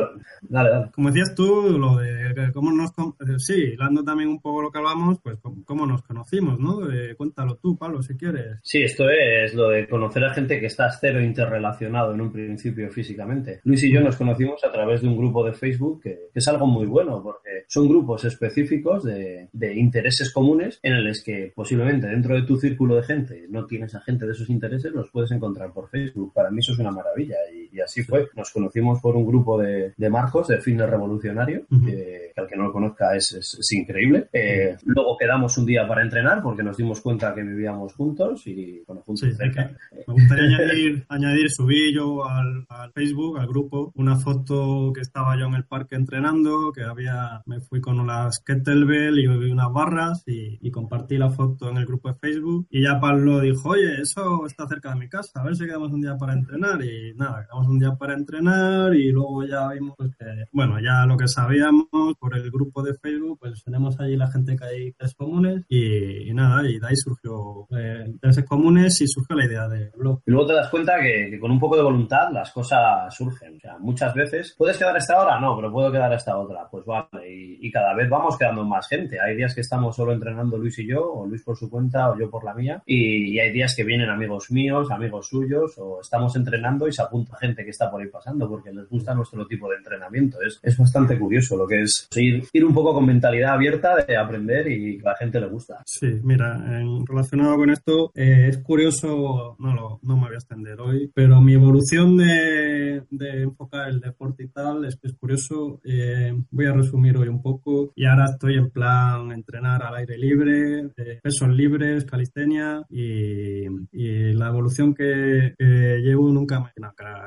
como 0.94 1.10
decías 1.10 1.34
tú, 1.34 1.78
lo 1.78 1.96
de 1.96 2.32
cómo 2.56 2.72
nos, 2.72 2.88
eh, 2.90 3.38
sí, 3.38 3.72
hablando 3.72 4.02
también 4.02 4.30
un 4.30 4.40
poco 4.40 4.62
lo 4.62 4.70
que 4.70 4.78
hablamos, 4.78 5.18
pues 5.22 5.38
cómo 5.66 5.86
nos 5.86 6.00
conocimos, 6.00 6.58
¿no? 6.58 6.80
cuéntalo 7.14 7.56
tú, 7.56 7.76
Pablo, 7.76 8.02
si 8.02 8.16
quieres. 8.16 8.60
Sí, 8.62 8.82
esto 8.82 9.10
es 9.10 9.52
lo 9.52 9.68
de 9.68 9.86
conocer 9.86 10.24
a 10.24 10.32
gente 10.32 10.58
que 10.58 10.64
está 10.64 10.90
cero 10.90 11.22
interrelacionado 11.22 12.14
en 12.14 12.22
un 12.22 12.32
principio 12.32 12.90
físicamente. 12.90 13.60
Luis 13.64 13.82
y 13.82 13.92
yo 13.92 14.00
nos 14.00 14.16
conocimos 14.16 14.64
a 14.64 14.72
través 14.72 15.02
de 15.02 15.08
un 15.08 15.18
grupo 15.18 15.44
de 15.44 15.52
Facebook 15.52 16.00
que, 16.02 16.30
es 16.32 16.48
algo 16.48 16.66
muy 16.66 16.86
bueno 16.86 17.22
porque 17.22 17.64
son 17.68 17.88
grupos 17.88 18.24
específicos 18.24 19.04
de, 19.04 19.50
intereses 19.74 20.32
comunes 20.32 20.80
en 20.82 21.04
los 21.04 21.22
que 21.22 21.52
posiblemente 21.54 22.06
dentro 22.06 22.36
de 22.36 22.42
tu 22.42 22.56
círculo 22.56 22.96
de 22.96 23.02
gente 23.02 23.46
no 23.50 23.66
tienes 23.66 23.94
a 23.94 24.00
gente 24.00 24.24
de 24.24 24.32
esos 24.32 24.48
intereses, 24.48 24.92
los 24.92 25.10
puedes 25.10 25.30
encontrar 25.30 25.74
por 25.74 25.90
Facebook. 25.90 26.32
Para 26.32 26.50
mí 26.50 26.60
eso 26.60 26.72
es 26.72 26.78
una 26.78 26.90
maravilla 26.90 27.36
así 27.84 28.02
fue. 28.02 28.28
Nos 28.34 28.50
conocimos 28.50 29.00
por 29.00 29.16
un 29.16 29.26
grupo 29.26 29.58
de, 29.58 29.92
de 29.96 30.10
Marcos, 30.10 30.48
de 30.48 30.60
Fitness 30.60 30.90
Revolucionario, 30.90 31.66
que, 31.84 32.32
al 32.36 32.46
que 32.46 32.56
no 32.56 32.64
lo 32.64 32.72
conozca 32.72 33.14
es, 33.14 33.32
es, 33.32 33.72
increíble. 33.72 34.28
Eh, 34.32 34.76
luego 34.84 35.16
quedamos 35.18 35.56
un 35.58 35.66
día 35.66 35.86
para 35.86 36.02
entrenar 36.02 36.42
porque 36.42 36.62
nos 36.62 36.76
dimos 36.76 37.00
cuenta 37.00 37.34
que 37.34 37.42
vivíamos 37.42 37.94
juntos 37.94 38.46
y 38.46 38.82
bueno, 38.86 39.02
juntos 39.02 39.36
cerca. 39.36 39.70
Me 40.06 40.14
gustaría 40.14 40.44
añadir, 40.44 41.04
añadir, 41.08 41.50
subí 41.50 41.94
yo 41.94 42.24
al, 42.24 42.66
al, 42.68 42.92
Facebook, 42.92 43.38
al 43.38 43.46
grupo, 43.46 43.92
una 43.96 44.16
foto 44.16 44.92
que 44.94 45.00
estaba 45.00 45.38
yo 45.38 45.46
en 45.46 45.54
el 45.54 45.64
parque 45.64 45.96
entrenando, 45.96 46.72
que 46.72 46.82
había, 46.82 47.42
me 47.46 47.60
fui 47.60 47.80
con 47.80 48.06
las 48.06 48.40
kettlebell 48.40 49.18
y 49.18 49.26
unas 49.26 49.72
barras 49.72 50.22
y, 50.26 50.58
y 50.60 50.70
compartí 50.70 51.16
la 51.18 51.30
foto 51.30 51.70
en 51.70 51.76
el 51.76 51.86
grupo 51.86 52.08
de 52.08 52.14
Facebook 52.14 52.66
y 52.70 52.82
ya 52.82 53.00
Pablo 53.00 53.40
dijo, 53.40 53.70
oye, 53.70 54.00
eso 54.00 54.46
está 54.46 54.66
cerca 54.66 54.90
de 54.90 54.96
mi 54.96 55.08
casa, 55.08 55.40
a 55.40 55.44
ver 55.44 55.56
si 55.56 55.66
quedamos 55.66 55.92
un 55.92 56.00
día 56.00 56.16
para 56.16 56.32
entrenar 56.32 56.82
y 56.82 57.14
nada, 57.14 57.46
quedamos 57.56 57.68
un 57.68 57.78
día 57.78 57.94
para 57.94 58.14
entrenar 58.14 58.94
y 58.94 59.10
luego 59.10 59.44
ya 59.44 59.68
vimos 59.68 59.96
que, 59.96 60.44
bueno, 60.52 60.78
ya 60.80 61.06
lo 61.06 61.16
que 61.16 61.28
sabíamos 61.28 61.86
por 62.18 62.36
el 62.36 62.50
grupo 62.50 62.82
de 62.82 62.94
Facebook, 62.94 63.38
pues 63.40 63.62
tenemos 63.64 63.98
allí 64.00 64.16
la 64.16 64.30
gente 64.30 64.56
que 64.56 64.64
hay 64.64 64.92
tres 64.92 65.14
comunes 65.14 65.64
y, 65.68 66.32
nada, 66.34 66.68
y 66.68 66.78
de 66.78 66.86
ahí 66.86 66.96
surgió 66.96 67.66
eh, 67.76 68.14
tres 68.20 68.44
comunes 68.44 69.00
y 69.00 69.06
surgió 69.08 69.36
la 69.36 69.46
idea 69.46 69.68
de 69.68 69.90
blog. 69.96 70.20
Y 70.26 70.30
luego 70.30 70.48
te 70.48 70.54
das 70.54 70.68
cuenta 70.68 71.00
que, 71.00 71.38
con 71.40 71.50
un 71.50 71.58
poco 71.58 71.76
de 71.76 71.82
voluntad 71.82 72.30
las 72.32 72.52
cosas 72.52 73.14
surgen, 73.14 73.56
o 73.56 73.60
sea, 73.60 73.78
muchas 73.78 74.14
veces, 74.14 74.54
¿puedes 74.56 74.76
quedar 74.76 74.96
esta 74.96 75.20
hora? 75.20 75.40
No, 75.40 75.56
pero 75.56 75.72
puedo 75.72 75.90
quedar 75.90 76.12
esta 76.12 76.36
otra, 76.36 76.68
pues 76.70 76.84
vale, 76.84 77.26
y, 77.26 77.70
cada 77.76 77.94
vez 77.94 78.08
vamos 78.08 78.38
quedando 78.38 78.64
más 78.64 78.88
gente, 78.88 79.20
hay 79.20 79.36
días 79.36 79.54
que 79.54 79.60
estamos 79.60 79.94
solo 79.94 80.12
entrenando 80.12 80.56
Luis 80.56 80.78
y 80.78 80.86
yo, 80.86 81.12
o 81.12 81.26
Luis 81.26 81.42
por 81.42 81.56
su 81.56 81.68
cuenta, 81.68 82.10
o 82.10 82.18
yo 82.18 82.30
por 82.30 82.42
la 82.42 82.54
mía, 82.54 82.82
y, 82.86 83.34
y 83.34 83.38
hay 83.38 83.52
días 83.52 83.74
que 83.76 83.84
vienen 83.84 84.08
amigos 84.08 84.50
míos, 84.50 84.90
amigos 84.90 85.28
suyos, 85.28 85.76
o 85.78 86.00
estamos 86.00 86.34
entrenando 86.36 86.88
y 86.88 86.92
se 86.92 87.02
apunta 87.02 87.36
gente 87.36 87.45
gente 87.46 87.64
que 87.64 87.70
está 87.70 87.90
por 87.90 88.02
ahí 88.02 88.08
pasando 88.08 88.48
porque 88.48 88.72
les 88.72 88.88
gusta 88.88 89.14
nuestro 89.14 89.46
tipo 89.46 89.68
de 89.70 89.76
entrenamiento. 89.76 90.38
Es, 90.42 90.58
es 90.62 90.76
bastante 90.76 91.18
curioso 91.18 91.56
lo 91.56 91.66
que 91.66 91.82
es 91.82 92.08
ir, 92.16 92.44
ir 92.52 92.64
un 92.64 92.74
poco 92.74 92.94
con 92.94 93.06
mentalidad 93.06 93.54
abierta 93.54 94.04
de 94.04 94.16
aprender 94.16 94.70
y 94.70 94.98
que 94.98 95.08
a 95.08 95.12
la 95.12 95.16
gente 95.16 95.40
le 95.40 95.48
gusta. 95.48 95.82
Sí, 95.86 96.20
mira, 96.22 96.56
en, 96.80 97.06
relacionado 97.06 97.56
con 97.56 97.70
esto, 97.70 98.10
eh, 98.14 98.48
es 98.48 98.58
curioso, 98.58 99.56
no, 99.58 99.74
lo, 99.74 100.00
no 100.02 100.16
me 100.16 100.26
voy 100.26 100.34
a 100.34 100.38
extender 100.38 100.80
hoy, 100.80 101.10
pero 101.14 101.40
mi 101.40 101.54
evolución 101.54 102.16
de, 102.16 103.02
de 103.10 103.42
enfocar 103.42 103.88
el 103.88 104.00
deporte 104.00 104.44
y 104.44 104.48
tal 104.48 104.84
es, 104.84 104.98
es 105.02 105.12
curioso. 105.14 105.80
Eh, 105.84 106.34
voy 106.50 106.66
a 106.66 106.72
resumir 106.72 107.16
hoy 107.16 107.28
un 107.28 107.42
poco 107.42 107.92
y 107.94 108.04
ahora 108.06 108.26
estoy 108.26 108.56
en 108.56 108.70
plan 108.70 109.32
entrenar 109.32 109.82
al 109.82 109.96
aire 109.96 110.18
libre, 110.18 110.90
eh, 110.96 111.20
pesos 111.22 111.48
libres, 111.48 112.04
calistenia 112.04 112.82
y, 112.88 113.66
y 113.92 114.32
la 114.32 114.48
evolución 114.48 114.94
que, 114.94 115.54
que 115.58 115.98
llevo 116.02 116.30
nunca 116.30 116.60
me 116.60 116.70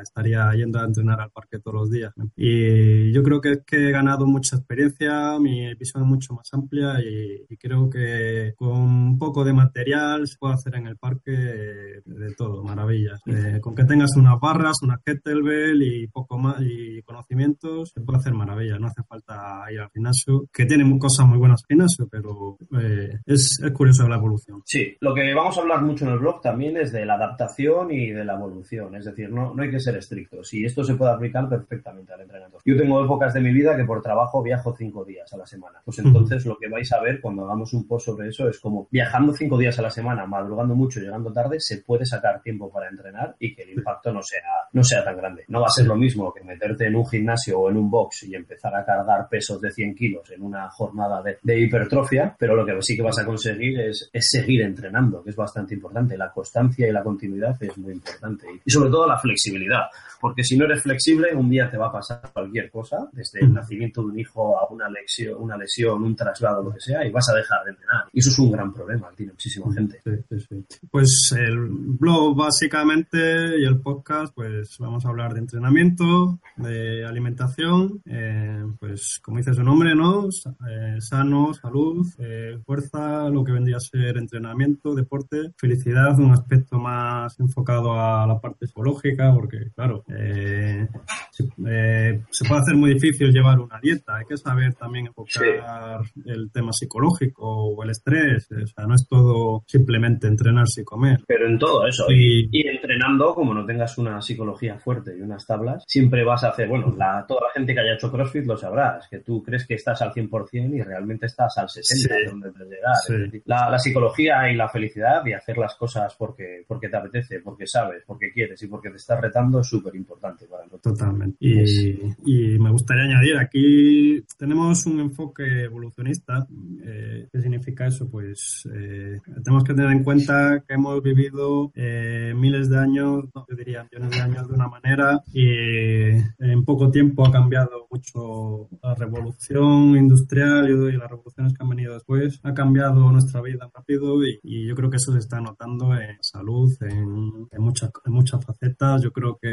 estaría 0.01 0.51
yendo 0.53 0.79
a 0.79 0.86
entrenar 0.86 1.22
al 1.22 1.32
parque 1.32 1.60
todos 1.60 1.82
los 1.82 1.91
días. 1.91 2.13
Y 2.36 3.12
yo 3.12 3.24
creo 3.24 3.41
que 3.41 3.51
es 3.51 3.63
que 3.65 3.89
he 3.89 3.91
ganado 3.91 4.25
mucha 4.25 4.58
experiencia, 4.58 5.39
mi 5.39 5.74
visión 5.75 6.03
es 6.03 6.10
mucho 6.10 6.34
más 6.34 6.50
amplia 6.53 7.00
y, 7.00 7.46
y 7.50 7.58
creo 7.58 7.89
que 7.89 8.53
con 8.56 8.77
un 8.77 9.20
poco 9.20 9.44
de 9.44 9.53
material 9.53 10.27
se 10.27 10.38
puede 10.38 10.56
hacer 10.56 10.75
en 10.75 10.88
el 10.88 10.98
parque 10.98 11.34
eh, 11.34 12.01
de 12.06 12.34
todo, 12.36 12.63
maravillas. 12.63 13.22
Eh, 13.25 13.60
con 13.62 13.75
que 13.75 13.86
tengas 13.86 14.15
unas 14.18 14.39
barras, 14.39 14.77
una 14.84 15.00
kettlebell 15.03 15.82
y 15.82 16.08
poco 16.08 16.38
más 16.38 16.58
y 16.62 17.01
conocimientos, 17.03 17.91
se 17.94 18.01
puede 18.01 18.20
hacer 18.20 18.34
maravillas. 18.34 18.79
No 18.79 18.88
hace 18.88 19.03
falta 19.03 19.63
ir 19.72 19.79
al 19.79 19.89
gimnasio, 19.89 20.46
que 20.51 20.65
tiene 20.65 20.86
cosas 21.00 21.27
muy 21.27 21.38
buenas 21.38 21.62
el 21.68 21.75
gimnasio, 21.75 22.08
pero 22.10 22.58
eh, 22.79 23.20
es, 23.25 23.60
es 23.63 23.72
curioso 23.72 24.08
la 24.08 24.15
evolución. 24.15 24.62
Sí, 24.65 24.96
lo 25.00 25.13
que 25.13 25.34
vamos 25.34 25.58
a 25.58 25.62
hablar 25.62 25.82
mucho 25.82 26.06
en 26.06 26.12
el 26.12 26.20
blog 26.20 26.41
también 26.41 26.77
es 26.77 26.91
de 26.91 27.06
la 27.06 27.15
adaptación 27.15 27.91
y 27.91 28.12
de 28.12 28.25
la 28.25 28.36
evolución. 28.36 28.96
Es 28.96 29.06
decir, 29.06 29.29
no, 29.29 29.53
no 29.53 29.63
hay 29.63 29.72
que 29.72 29.79
ser 29.79 29.88
estrictos 29.96 30.53
y 30.53 30.65
esto 30.65 30.84
se 30.84 30.96
puede 30.96 31.12
aplicar 31.12 31.48
perfectamente 31.48 32.13
al 32.13 32.22
entrenamiento. 32.22 32.60
Yo 32.65 32.77
tengo 32.77 33.03
épocas 33.03 33.34
de 33.34 33.41
mi 33.41 33.53
vida 33.53 33.75
que 33.75 33.86
por 33.86 34.01
trabajo 34.01 34.41
viajo 34.41 34.75
cinco 34.75 35.05
días 35.05 35.31
a 35.34 35.38
la 35.38 35.46
semana. 35.46 35.81
Pues 35.84 36.00
entonces 36.00 36.46
lo 36.46 36.58
que 36.58 36.69
vais 36.69 36.91
a 36.91 37.01
ver 37.01 37.22
cuando 37.22 37.46
hagamos 37.46 37.74
un 37.74 37.88
post 37.88 38.08
sobre 38.08 38.29
eso 38.29 38.48
es 38.50 38.60
como 38.60 38.88
viajando 38.91 39.34
cinco 39.34 39.58
días 39.58 39.77
a 39.79 39.81
la 39.81 39.89
semana, 39.89 40.25
madrugando 40.25 40.75
mucho, 40.75 41.00
llegando 41.00 41.31
tarde, 41.31 41.60
se 41.60 41.81
puede 41.81 42.05
sacar 42.05 42.41
tiempo 42.41 42.72
para 42.72 42.89
entrenar 42.89 43.36
y 43.39 43.53
que 43.53 43.63
el 43.63 43.72
impacto 43.72 44.12
no 44.12 44.22
sea, 44.22 44.41
no 44.74 44.84
sea 44.84 45.03
tan 45.03 45.17
grande. 45.17 45.46
No 45.48 45.62
va 45.62 45.67
a 45.67 45.72
ser 45.72 45.86
lo 45.86 45.96
mismo 45.96 46.34
que 46.34 46.43
meterte 46.43 46.88
en 46.88 46.96
un 46.96 47.05
gimnasio 47.05 47.60
o 47.60 47.69
en 47.69 47.77
un 47.77 47.89
box 47.89 48.24
y 48.24 48.36
empezar 48.36 48.75
a 48.75 48.86
cargar 48.86 49.27
pesos 49.29 49.62
de 49.62 49.72
100 49.72 49.96
kilos 49.96 50.31
en 50.31 50.43
una 50.43 50.69
jornada 50.69 51.22
de, 51.22 51.38
de 51.41 51.60
hipertrofia, 51.60 52.36
pero 52.38 52.55
lo 52.55 52.65
que 52.65 52.79
sí 52.81 52.96
que 52.96 53.01
vas 53.01 53.19
a 53.19 53.25
conseguir 53.25 53.79
es, 53.79 54.10
es, 54.12 54.27
seguir 54.29 54.62
entrenando, 54.62 55.24
que 55.24 55.31
es 55.31 55.36
bastante 55.36 55.74
importante. 55.74 56.17
La 56.17 56.31
constancia 56.31 56.88
y 56.88 56.91
la 56.91 57.03
continuidad 57.03 57.62
es 57.62 57.77
muy 57.77 57.93
importante. 57.93 58.48
Y 58.65 58.72
sobre 58.72 58.89
todo 58.89 59.08
la 59.08 59.17
flexibilidad, 59.17 59.78
porque 60.19 60.43
si 60.43 60.57
no 60.57 60.65
eres 60.65 60.83
flexible, 60.83 61.33
un 61.33 61.50
día 61.50 61.69
te 61.69 61.77
va 61.77 61.88
a 61.88 61.91
pasar 61.91 62.21
cualquier 62.33 62.69
cosa, 62.69 63.09
desde 63.13 63.39
el 63.39 63.53
nacimiento 63.53 64.01
de 64.01 64.07
un 64.07 64.19
hijo 64.19 64.59
a 64.59 64.67
una 64.71 64.89
lesión, 64.89 65.41
una 65.41 65.57
lesión, 65.57 66.03
un 66.03 66.15
traslado, 66.15 66.63
lo 66.63 66.74
que 66.74 66.79
sea, 66.79 67.05
y 67.05 67.12
vas 67.12 67.29
a 67.29 67.36
dejar 67.36 67.63
de 67.63 67.71
entrenar. 67.71 68.03
Y 68.12 68.19
eso 68.19 68.29
es 68.29 68.39
un 68.39 68.51
gran 68.51 68.74
problema, 68.74 69.09
tiene 69.15 69.31
muchísima 69.31 69.74
gente. 69.74 70.00
Sí, 70.03 70.12
sí, 70.29 70.45
sí. 70.50 70.65
Pues 70.91 71.33
el 71.38 71.57
blog 71.69 72.36
básicamente 72.36 73.59
y 73.59 73.65
el 73.65 73.79
podcast, 73.79 74.33
pues 74.33 74.77
vamos 74.79 75.05
a 75.05 75.09
hablar 75.09 75.33
de 75.33 75.39
entrenamiento, 75.39 76.39
de 76.57 77.05
alimentación, 77.05 78.01
eh, 78.05 78.65
pues 78.79 79.19
como 79.24 79.38
dice 79.38 79.53
su 79.53 79.63
nombre, 79.63 79.95
¿no? 79.95 80.27
Eh, 80.69 80.98
sano, 81.00 81.53
salud, 81.53 82.05
eh, 82.17 82.59
fuerza, 82.65 83.29
lo 83.29 83.43
que 83.43 83.53
vendría 83.53 83.77
a 83.77 83.79
ser 83.79 84.17
entrenamiento, 84.17 84.93
deporte, 84.93 85.53
felicidad, 85.57 86.19
un 86.19 86.31
aspecto 86.31 86.77
más 86.77 87.39
enfocado 87.39 87.93
a 87.93 88.27
la 88.27 88.39
parte 88.39 88.67
psicológica, 88.67 89.33
porque 89.33 89.68
claro, 89.75 90.03
eh, 90.09 90.88
se, 91.31 91.43
eh, 91.67 92.21
se, 92.29 92.47
puede 92.47 92.61
hacer 92.61 92.75
muy 92.75 92.93
difícil 92.93 93.31
llevar 93.31 93.59
una 93.59 93.79
dieta. 93.81 94.17
Hay 94.17 94.25
que 94.25 94.38
saber 94.38 94.73
también 94.75 95.07
enfocar 95.07 96.05
sí. 96.05 96.21
el 96.25 96.51
tema 96.51 96.71
psicológico 96.73 97.45
o 97.45 97.83
el 97.83 97.91
estrés. 97.91 98.49
O 98.51 98.67
sea, 98.67 98.85
no 98.85 98.95
es 98.95 99.07
todo 99.07 99.63
simplemente 99.67 100.27
entrenarse 100.27 100.81
y 100.81 100.83
comer. 100.83 101.19
Pero 101.27 101.47
en 101.47 101.57
todo 101.57 101.88
eso. 101.88 102.05
Y, 102.09 102.49
y 102.51 102.67
entrenando, 102.67 103.33
como 103.33 103.53
no 103.53 103.65
tengas 103.65 103.97
una 103.97 104.21
psicología 104.21 104.79
fuerte 104.79 105.15
y 105.17 105.21
unas 105.21 105.45
tablas, 105.45 105.83
siempre 105.88 106.23
vas 106.23 106.43
a 106.43 106.49
hacer, 106.49 106.67
bueno, 106.67 106.93
la, 106.97 107.25
toda 107.27 107.41
la 107.47 107.53
gente 107.53 107.73
que 107.73 107.79
haya 107.79 107.93
hecho 107.93 108.11
CrossFit 108.11 108.45
lo 108.45 108.57
sabrás, 108.57 109.07
que 109.09 109.19
tú 109.19 109.43
crees 109.43 109.65
que 109.65 109.75
estás 109.75 110.01
al 110.01 110.11
100% 110.11 110.75
y 110.75 110.81
realmente 110.81 111.25
estás 111.25 111.57
al 111.57 111.67
60% 111.67 111.83
sí. 111.83 112.07
donde 112.27 112.51
te 112.51 112.65
llegar. 112.65 113.41
La, 113.45 113.69
la, 113.69 113.79
psicología 113.79 114.51
y 114.51 114.55
la 114.55 114.69
felicidad 114.69 115.25
y 115.25 115.33
hacer 115.33 115.57
las 115.57 115.75
cosas 115.75 116.15
porque, 116.15 116.63
porque 116.67 116.89
te 116.89 116.97
apetece, 116.97 117.39
porque 117.39 117.67
sabes, 117.67 118.03
porque 118.05 118.31
quieres 118.31 118.61
y 118.63 118.67
porque 118.67 118.89
te 118.89 118.97
estás 118.97 119.19
retando 119.19 119.58
es 119.61 119.67
súper 119.67 119.95
importante 119.95 120.45
para 120.45 120.65
nosotros. 120.65 120.97
Totalmente. 120.97 121.37
Y, 121.39 122.01
y, 122.25 122.59
me 122.59 122.71
gustaría 122.71 123.03
añadir, 123.03 123.37
aquí 123.37 124.23
tenemos 124.37 124.85
un 124.85 124.99
enfoque 124.99 125.63
evolucionista. 125.63 126.47
Eh, 126.83 127.27
¿Qué 127.31 127.41
significa 127.41 127.87
eso? 127.87 128.09
Pues 128.09 128.67
eh, 128.73 129.19
tenemos 129.43 129.63
que 129.63 129.73
tener 129.73 129.91
en 129.91 130.03
cuenta 130.03 130.63
que 130.67 130.73
hemos 130.73 131.01
vivido 131.01 131.71
eh, 131.75 132.33
miles 132.35 132.69
de 132.69 132.77
años, 132.77 133.25
no, 133.33 133.45
yo 133.49 133.55
diría 133.55 133.87
millones 133.91 134.17
de 134.17 134.21
años 134.21 134.47
de 134.47 134.53
una 134.53 134.67
manera 134.67 135.21
y 135.33 136.09
en 136.39 136.65
poco 136.65 136.89
tiempo 136.89 137.25
ha 137.25 137.31
cambiado 137.31 137.87
mucho 137.89 138.69
la 138.81 138.95
revolución 138.95 139.95
industrial 139.95 140.69
y 140.69 140.97
las 140.97 141.09
revoluciones 141.09 141.53
que 141.53 141.63
han 141.63 141.69
venido 141.69 141.93
después. 141.93 142.39
Ha 142.43 142.53
cambiado 142.53 143.11
nuestra 143.11 143.41
vida 143.41 143.69
rápido 143.73 144.25
y, 144.25 144.39
y 144.43 144.67
yo 144.67 144.75
creo 144.75 144.89
que 144.89 144.97
eso 144.97 145.11
se 145.13 145.19
está 145.19 145.39
notando 145.39 145.93
en 145.95 146.17
salud, 146.21 146.71
en, 146.81 147.47
en, 147.51 147.61
muchas, 147.61 147.91
en 148.05 148.13
muchas 148.13 148.43
facetas. 148.43 149.01
Yo 149.01 149.11
creo 149.11 149.37
que 149.41 149.49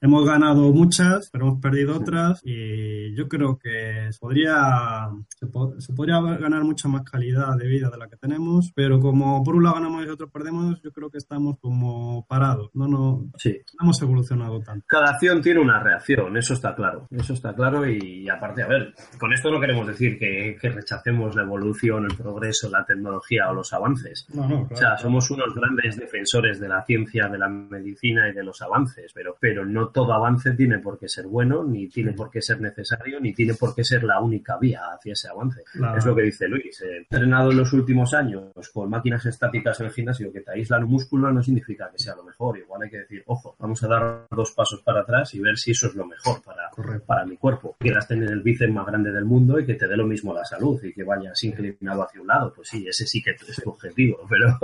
hemos 0.00 0.26
ganado 0.26 0.72
muchas, 0.72 1.30
pero 1.30 1.46
hemos 1.46 1.60
perdido 1.60 1.96
otras 1.96 2.40
y 2.44 3.14
yo 3.14 3.28
creo 3.28 3.58
que 3.58 4.08
se 4.10 4.18
podría, 4.18 5.08
se, 5.28 5.46
po 5.46 5.74
se, 5.78 5.92
podría 5.92 6.20
ganar 6.20 6.64
mucha 6.64 6.88
más 6.88 7.02
calidad 7.02 7.56
de 7.56 7.66
vida 7.66 7.90
de 7.90 7.98
la 7.98 8.08
que 8.08 8.16
tenemos, 8.16 8.72
pero 8.74 9.00
como 9.00 9.42
por 9.42 9.56
un 9.56 9.64
lado 9.64 9.76
ganamos 9.76 10.04
y 10.04 10.08
otro 10.08 10.30
perdemos, 10.30 10.80
yo 10.82 10.92
creo 10.92 11.10
que 11.10 11.18
estamos 11.18 11.58
como 11.60 12.26
parados, 12.26 12.70
no, 12.74 12.88
no, 12.88 13.30
sí. 13.36 13.58
no 13.78 13.86
hemos 13.86 14.02
evolucionado 14.02 14.60
tanto. 14.60 14.84
Cada 14.88 15.10
acción 15.10 15.42
tiene 15.42 15.60
una 15.60 15.82
reacción, 15.82 16.36
eso 16.36 16.54
está 16.54 16.74
claro, 16.74 17.06
eso 17.10 17.32
está 17.32 17.54
claro 17.54 17.88
y 17.88 18.28
aparte, 18.28 18.62
a 18.62 18.68
ver, 18.68 18.94
con 19.18 19.32
esto 19.32 19.50
no 19.50 19.60
queremos 19.60 19.86
decir 19.86 20.18
que, 20.18 20.56
que 20.60 20.70
rechacemos 20.70 21.34
la 21.34 21.42
evolución, 21.42 22.04
el 22.04 22.16
progreso, 22.16 22.70
la 22.70 22.84
tecnología 22.84 23.50
o 23.50 23.54
los 23.54 23.72
avances. 23.72 24.26
No, 24.34 24.42
no, 24.42 24.66
claro, 24.66 24.74
o 24.74 24.76
sea, 24.76 24.96
somos 24.96 25.30
unos 25.30 25.54
grandes 25.54 25.96
defensores 25.96 26.60
de 26.60 26.68
la 26.68 26.84
ciencia, 26.84 27.28
de 27.28 27.38
la 27.38 27.48
medicina 27.48 28.28
y 28.28 28.32
de 28.32 28.44
los 28.44 28.60
avances, 28.62 29.05
pero, 29.14 29.36
pero 29.38 29.64
no 29.64 29.88
todo 29.88 30.12
avance 30.12 30.52
tiene 30.52 30.78
por 30.78 30.98
qué 30.98 31.08
ser 31.08 31.26
bueno, 31.26 31.64
ni 31.64 31.88
tiene 31.88 32.12
por 32.12 32.30
qué 32.30 32.40
ser 32.40 32.60
necesario, 32.60 33.20
ni 33.20 33.32
tiene 33.32 33.54
por 33.54 33.74
qué 33.74 33.84
ser 33.84 34.04
la 34.04 34.20
única 34.20 34.58
vía 34.58 34.80
hacia 34.94 35.12
ese 35.12 35.28
avance. 35.28 35.62
Claro. 35.72 35.98
Es 35.98 36.06
lo 36.06 36.14
que 36.14 36.22
dice 36.22 36.48
Luis. 36.48 36.80
He 36.82 36.98
entrenado 36.98 37.50
en 37.50 37.58
los 37.58 37.72
últimos 37.72 38.14
años 38.14 38.52
con 38.72 38.90
máquinas 38.90 39.24
estáticas 39.26 39.80
en 39.80 39.86
el 39.86 39.92
gimnasio 39.92 40.32
que 40.32 40.40
te 40.40 40.52
aíslan 40.52 40.84
un 40.84 40.90
músculo 40.90 41.32
no 41.32 41.42
significa 41.42 41.90
que 41.90 41.98
sea 41.98 42.14
lo 42.14 42.24
mejor. 42.24 42.58
Igual 42.58 42.82
hay 42.82 42.90
que 42.90 42.98
decir, 42.98 43.22
ojo, 43.26 43.56
vamos 43.58 43.82
a 43.82 43.88
dar 43.88 44.26
dos 44.30 44.52
pasos 44.52 44.82
para 44.82 45.00
atrás 45.00 45.34
y 45.34 45.40
ver 45.40 45.56
si 45.56 45.72
eso 45.72 45.88
es 45.88 45.94
lo 45.94 46.06
mejor 46.06 46.42
para, 46.42 46.70
para 47.06 47.24
mi 47.24 47.36
cuerpo. 47.36 47.76
Quieras 47.78 48.08
tener 48.08 48.30
el 48.30 48.42
bíceps 48.42 48.72
más 48.72 48.86
grande 48.86 49.10
del 49.10 49.24
mundo 49.24 49.58
y 49.58 49.66
que 49.66 49.74
te 49.74 49.86
dé 49.86 49.96
lo 49.96 50.06
mismo 50.06 50.34
la 50.34 50.44
salud 50.44 50.82
y 50.82 50.92
que 50.92 51.04
vayas 51.04 51.42
inclinado 51.44 52.02
hacia 52.02 52.20
un 52.20 52.26
lado, 52.26 52.52
pues 52.54 52.68
sí, 52.68 52.86
ese 52.86 53.06
sí 53.06 53.22
que 53.22 53.30
es 53.30 53.62
tu 53.62 53.70
objetivo, 53.70 54.18
pero, 54.30 54.58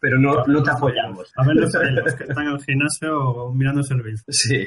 pero 0.00 0.18
no, 0.18 0.44
no 0.46 0.62
te 0.62 0.70
apoyamos. 0.70 1.32
A 1.36 1.46
ver 1.46 1.56
los 1.56 2.14
que 2.14 2.24
están 2.24 2.46
en 2.46 2.52
el 2.52 2.62
gimnasio 2.62 3.52
mirándose 3.52 3.73
Sí. 4.28 4.66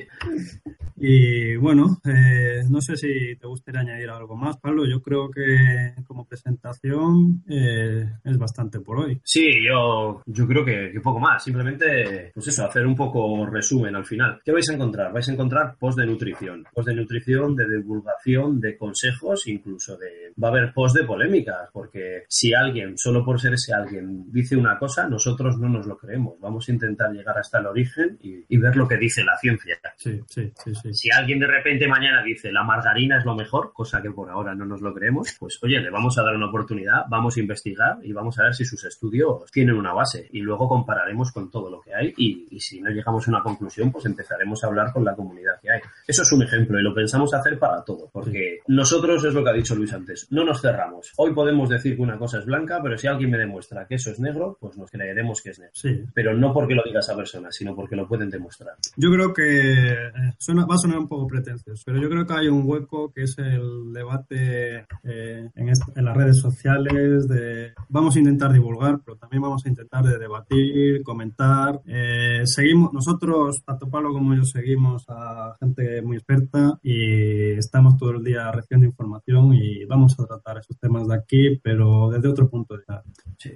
Y 0.99 1.55
bueno, 1.57 2.01
eh, 2.05 2.63
no 2.69 2.81
sé 2.81 2.97
si 2.97 3.35
te 3.35 3.47
gustaría 3.47 3.81
añadir 3.81 4.09
algo 4.09 4.35
más, 4.35 4.57
Pablo. 4.57 4.83
Yo 4.85 5.01
creo 5.01 5.29
que 5.29 5.93
como 6.05 6.25
presentación 6.25 7.43
eh, 7.47 8.03
es 8.23 8.37
bastante 8.37 8.79
por 8.79 8.99
hoy. 8.99 9.21
Sí, 9.23 9.47
yo, 9.67 10.23
yo 10.25 10.47
creo 10.47 10.65
que, 10.65 10.91
que, 10.91 10.99
poco 10.99 11.19
más. 11.19 11.43
Simplemente, 11.43 12.31
pues 12.33 12.47
eso, 12.47 12.65
hacer 12.65 12.85
un 12.87 12.95
poco 12.95 13.45
resumen 13.45 13.95
al 13.95 14.05
final. 14.05 14.39
¿Qué 14.43 14.51
vais 14.51 14.67
a 14.69 14.73
encontrar? 14.73 15.13
Vais 15.13 15.29
a 15.29 15.33
encontrar 15.33 15.75
post 15.77 15.99
de 15.99 16.07
nutrición. 16.07 16.65
Post 16.73 16.87
de 16.87 16.95
nutrición, 16.95 17.55
de 17.55 17.69
divulgación, 17.77 18.59
de 18.59 18.75
consejos, 18.75 19.47
incluso 19.47 19.97
de... 19.97 20.33
Va 20.41 20.47
a 20.47 20.51
haber 20.51 20.73
post 20.73 20.97
de 20.97 21.03
polémicas, 21.03 21.69
porque 21.71 22.23
si 22.27 22.53
alguien, 22.53 22.97
solo 22.97 23.23
por 23.23 23.39
ser 23.39 23.53
ese 23.53 23.73
alguien, 23.73 24.31
dice 24.31 24.55
una 24.55 24.79
cosa, 24.79 25.07
nosotros 25.07 25.59
no 25.59 25.69
nos 25.69 25.85
lo 25.85 25.97
creemos. 25.97 26.39
Vamos 26.39 26.67
a 26.67 26.71
intentar 26.71 27.11
llegar 27.11 27.37
hasta 27.37 27.59
el 27.59 27.67
origen 27.67 28.17
y, 28.21 28.43
y 28.47 28.57
ver 28.57 28.75
lo 28.75 28.87
que 28.87 28.96
dice 28.97 29.23
la 29.23 29.37
ciencia. 29.37 29.77
Sí, 29.95 30.21
sí, 30.27 30.51
sí, 30.55 30.75
sí. 30.75 30.93
Si 30.93 31.11
alguien 31.11 31.39
de 31.39 31.47
repente 31.47 31.87
mañana 31.87 32.23
dice 32.23 32.51
la 32.51 32.63
margarina 32.63 33.17
es 33.17 33.25
lo 33.25 33.35
mejor, 33.35 33.71
cosa 33.73 34.01
que 34.01 34.11
por 34.11 34.29
ahora 34.29 34.55
no 34.55 34.65
nos 34.65 34.81
lo 34.81 34.93
creemos, 34.93 35.35
pues 35.39 35.59
oye, 35.63 35.79
le 35.79 35.89
vamos 35.89 36.17
a 36.17 36.23
dar 36.23 36.35
una 36.35 36.47
oportunidad, 36.47 37.05
vamos 37.09 37.37
a 37.37 37.39
investigar 37.39 37.97
y 38.03 38.13
vamos 38.13 38.37
a 38.39 38.43
ver 38.43 38.53
si 38.53 38.65
sus 38.65 38.83
estudios 38.85 39.51
tienen 39.51 39.75
una 39.75 39.93
base 39.93 40.27
y 40.31 40.41
luego 40.41 40.67
compararemos 40.67 41.31
con 41.31 41.49
todo 41.49 41.69
lo 41.69 41.81
que 41.81 41.93
hay 41.93 42.13
y, 42.17 42.47
y 42.51 42.59
si 42.59 42.81
no 42.81 42.89
llegamos 42.89 43.27
a 43.27 43.31
una 43.31 43.41
conclusión, 43.41 43.91
pues 43.91 44.05
empezaremos 44.05 44.63
a 44.63 44.67
hablar 44.67 44.91
con 44.91 45.03
la 45.03 45.15
comunidad 45.15 45.59
que 45.61 45.71
hay. 45.71 45.81
Eso 46.07 46.21
es 46.21 46.31
un 46.31 46.43
ejemplo 46.43 46.79
y 46.79 46.83
lo 46.83 46.93
pensamos 46.93 47.33
hacer 47.33 47.59
para 47.59 47.83
todo, 47.83 48.09
porque 48.11 48.59
nosotros, 48.67 49.23
es 49.23 49.33
lo 49.33 49.43
que 49.43 49.49
ha 49.49 49.53
dicho 49.53 49.75
Luis 49.75 49.93
antes, 49.93 50.27
no 50.31 50.43
nos 50.43 50.61
cerramos. 50.61 51.13
Hoy 51.17 51.33
podemos 51.33 51.69
decir 51.69 51.95
que 51.95 52.01
una 52.01 52.17
cosa 52.17 52.39
es 52.39 52.45
blanca, 52.45 52.79
pero 52.81 52.97
si 52.97 53.07
alguien 53.07 53.31
me 53.31 53.37
demuestra 53.37 53.85
que 53.87 53.95
eso 53.95 54.11
es 54.11 54.19
negro, 54.19 54.57
pues 54.59 54.77
nos 54.77 54.89
creeremos 54.91 55.41
que 55.41 55.51
es 55.51 55.59
negro. 55.59 55.73
Sí. 55.75 56.03
Pero 56.13 56.33
no 56.33 56.53
porque 56.53 56.75
lo 56.75 56.83
diga 56.83 56.99
esa 56.99 57.15
persona, 57.15 57.51
sino 57.51 57.75
porque 57.75 57.95
lo 57.95 58.07
pueden 58.07 58.29
demostrar. 58.29 58.75
Yo 58.95 59.11
creo 59.11 59.33
que 59.33 59.81
eh, 59.83 60.11
suena, 60.39 60.65
va 60.65 60.75
a 60.75 60.79
sonar 60.79 60.97
un 60.97 61.07
poco 61.07 61.27
pretencioso, 61.27 61.83
pero 61.85 62.01
yo 62.01 62.09
creo 62.09 62.25
que 62.25 62.33
hay 62.33 62.47
un 62.47 62.63
hueco 62.65 63.11
que 63.13 63.23
es 63.23 63.37
el 63.37 63.93
debate 63.93 64.87
eh, 65.03 65.49
en, 65.53 65.69
en 65.95 66.05
las 66.05 66.17
redes 66.17 66.39
sociales. 66.39 67.27
De, 67.27 67.73
vamos 67.89 68.15
a 68.15 68.19
intentar 68.19 68.51
divulgar, 68.51 68.99
pero 69.05 69.17
también 69.17 69.41
vamos 69.43 69.65
a 69.65 69.69
intentar 69.69 70.03
de 70.03 70.17
debatir, 70.17 71.03
comentar. 71.03 71.79
Eh, 71.85 72.41
seguimos 72.45 72.91
nosotros, 72.93 73.63
tanto 73.63 73.89
Pablo 73.89 74.13
como 74.13 74.33
yo, 74.33 74.43
seguimos 74.43 75.05
a 75.09 75.55
gente 75.59 76.01
muy 76.01 76.17
experta 76.17 76.79
y 76.81 77.51
estamos 77.51 77.97
todo 77.97 78.11
el 78.11 78.23
día 78.23 78.51
recibiendo 78.51 78.87
información 78.87 79.53
y 79.53 79.85
vamos 79.85 80.19
a 80.19 80.25
tratar 80.25 80.57
esos 80.57 80.77
temas 80.79 81.07
de 81.07 81.15
aquí, 81.15 81.59
pero 81.61 82.09
desde 82.09 82.29
otro 82.29 82.49
punto 82.49 82.73
de 82.73 82.79
vista. 82.79 83.03
Sí. 83.37 83.51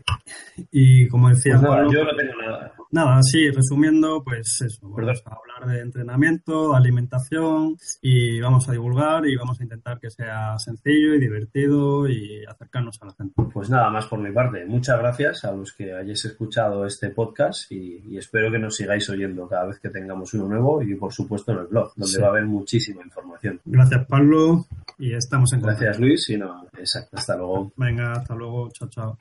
Y 0.72 1.08
como 1.08 1.30
decía 1.30 1.54
Pues 1.54 1.64
nada, 1.64 1.76
Pablo, 1.78 1.92
yo 1.92 2.04
no 2.04 2.16
tengo 2.16 2.34
nada. 2.42 2.74
Nada, 2.92 3.22
sí, 3.24 3.50
resumiendo, 3.50 4.24
pues 4.24 4.60
eso, 4.62 4.90
vamos 4.90 5.24
a 5.26 5.30
hablar 5.36 5.70
de 5.76 5.82
entrenamiento, 5.82 6.76
alimentación 6.76 7.78
y 8.02 8.40
vamos 8.42 8.68
a 8.68 8.74
divulgar 8.74 9.26
y 9.26 9.36
vamos 9.36 9.60
a 9.60 9.64
intentar 9.64 10.00
que 10.00 10.10
sea 10.10 10.58
sencillo 10.60 11.16
y 11.16 11.20
divertido 11.20 12.08
y 12.10 12.44
acercarnos 12.46 13.02
a 13.02 13.06
la 13.06 13.14
gente. 13.14 13.34
Pues 13.54 13.70
nada 13.70 13.90
más 13.90 14.08
por 14.08 14.20
mi 14.20 14.32
parte. 14.32 14.66
Muchas 14.66 15.00
gracias 15.00 15.46
a 15.46 15.52
los 15.54 15.72
que 15.74 15.94
hayáis 15.94 16.26
escuchado 16.26 16.86
este 16.86 17.10
podcast 17.12 17.72
y, 17.72 18.02
y 18.10 18.18
espero 18.18 18.52
que 18.52 18.60
nos 18.60 18.76
sigáis 18.76 19.10
oyendo 19.10 19.48
cada 19.48 19.68
vez 19.68 19.80
que 19.80 19.90
tengamos 19.90 20.34
uno 20.34 20.48
nuevo 20.48 20.82
y 20.82 20.96
por 20.96 21.14
supuesto 21.14 21.54
en 21.54 21.60
el 21.60 21.68
blog, 21.68 21.94
donde 21.96 22.12
Sí. 22.12 22.20
va 22.20 22.28
a 22.28 22.30
haber 22.32 22.46
muchísima 22.46 23.02
información. 23.04 23.60
Gracias, 23.66 24.06
Pablo, 24.08 24.66
y 25.00 25.14
estamos 25.14 25.54
en 25.54 25.62
contacto. 25.62 25.86
Gracias 25.86 26.00
Luis 26.02 26.30
y 26.30 26.38
no, 26.38 26.66
exacto, 26.78 27.18
hasta 27.18 27.38
luego. 27.38 27.72
Venga, 27.78 28.12
hasta 28.14 28.36
luego, 28.36 28.70
chao, 28.72 28.90
chao. 28.90 29.18